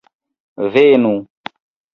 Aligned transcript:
Venu! 0.73 1.13